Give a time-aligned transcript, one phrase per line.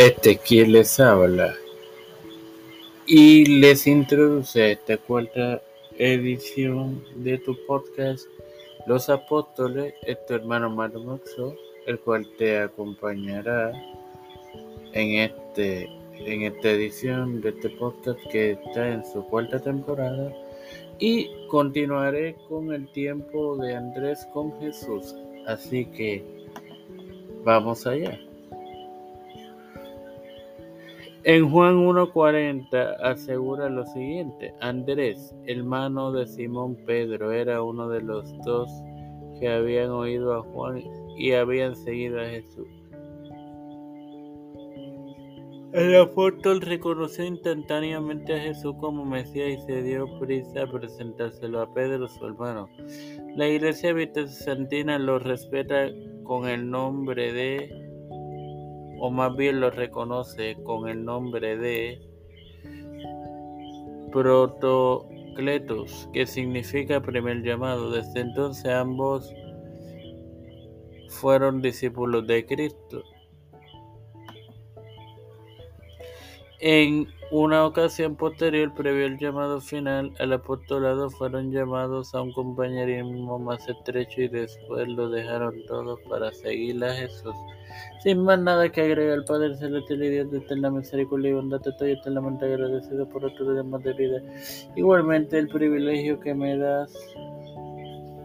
[0.00, 1.56] Este quien les habla
[3.04, 5.60] y les introduce esta cuarta
[5.98, 8.24] edición de tu podcast
[8.86, 11.56] Los Apóstoles, es tu hermano Marumoxo,
[11.88, 13.72] el cual te acompañará
[14.92, 20.32] en este en esta edición de este podcast que está en su cuarta temporada
[21.00, 25.16] y continuaré con el tiempo de Andrés con Jesús.
[25.44, 26.22] Así que
[27.42, 28.27] vamos allá.
[31.28, 38.34] En Juan 1.40 asegura lo siguiente, Andrés, hermano de Simón Pedro, era uno de los
[38.46, 38.70] dos
[39.38, 40.82] que habían oído a Juan
[41.18, 42.66] y habían seguido a Jesús.
[45.74, 51.74] El apóstol reconoció instantáneamente a Jesús como Mesías y se dio prisa a presentárselo a
[51.74, 52.70] Pedro, su hermano.
[53.36, 55.90] La iglesia bizantina lo respeta
[56.24, 57.87] con el nombre de,
[58.98, 62.00] o más bien lo reconoce con el nombre de
[64.12, 67.90] Protocletos, que significa primer llamado.
[67.90, 69.32] Desde entonces ambos
[71.08, 73.02] fueron discípulos de Cristo.
[76.60, 83.38] En una ocasión posterior, previo al llamado final, al apostolado fueron llamados a un compañerismo
[83.38, 87.34] más estrecho y después lo dejaron todos para seguir a Jesús.
[88.02, 91.92] Sin más nada que agregar, Padre Celestial y Dios de eterna misericordia y bondad, estoy
[91.92, 94.22] eternamente agradecido por otro día de vida.
[94.74, 96.92] Igualmente, el privilegio que me das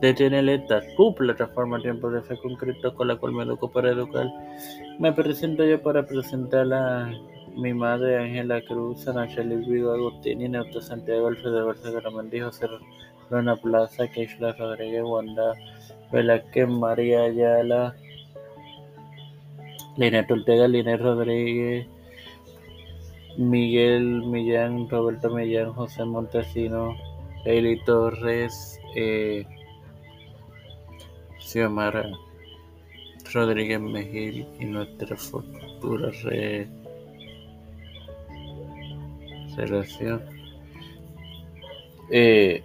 [0.00, 3.70] de tener esta tu plataforma Tiempo de Fe con Cristo, con la cual me educo
[3.70, 4.26] para educar.
[4.98, 7.12] Me presento yo para presentar a
[7.56, 12.66] mi madre Ángela Cruz, Ana Chelis Vigo, Agustín, Neuto Santiago, Alfredo García Gramendi, José
[13.30, 15.54] Rona Plaza, Keishla Rodríguez, Wanda
[16.12, 17.96] Velázquez, María Ayala,
[19.96, 21.86] Linet Ortega, Linet Rodríguez,
[23.38, 26.94] Miguel Millán, Roberto Millán, José Montesino,
[27.46, 29.46] Eli Torres, eh,
[31.38, 32.10] Xiomara
[33.32, 36.68] Rodríguez Mejil y nuestra futura red
[39.56, 40.22] relación.
[42.10, 42.62] Eh,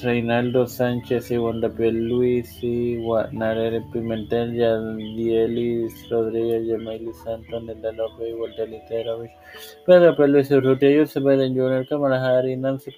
[0.00, 3.02] Reinaldo Sánchez y Wanda Luisi,
[3.32, 9.32] Narere Pimentel, Yadielis Rodríguez, Yamaili Santos, Nenda López, Walter Literovich,
[9.84, 12.92] Pedro Luis Urrutia, Joseph Biden Jr., Kamala Harris, Nancy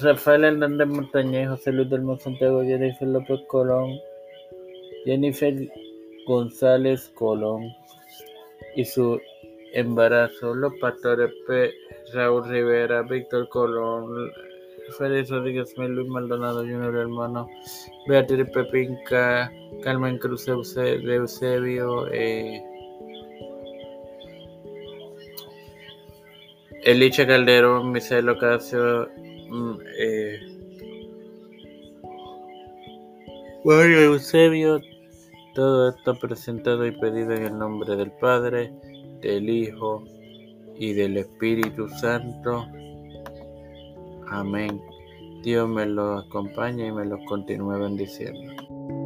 [0.00, 4.00] Rafael Hernández Montañez, José Luis del Santiago, Jennifer López Colón,
[5.04, 5.54] Jennifer
[6.26, 7.72] González Colón
[8.76, 9.20] y su
[9.72, 11.72] embarazo, los pastores P.
[12.12, 14.30] Raúl Rivera, Víctor Colón,
[14.98, 17.48] Félix Rodríguez Luis Maldonado Jr., hermano,
[18.06, 19.50] Beatriz Pepinca,
[19.82, 22.62] Carmen Cruz de Eusebio, eh,
[26.84, 29.08] Elicha Calderón, Misael Ocasio,
[29.48, 30.38] mm, eh,
[33.64, 34.80] Mario Eusebio,
[35.56, 38.74] todo esto presentado y pedido en el nombre del Padre,
[39.22, 40.04] del Hijo
[40.76, 42.66] y del Espíritu Santo.
[44.28, 44.78] Amén.
[45.42, 49.05] Dios me lo acompañe y me lo continúe bendiciendo.